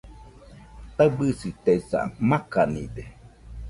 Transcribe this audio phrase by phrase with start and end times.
[0.95, 1.99] Taɨbɨsitesa,
[2.29, 3.03] makanide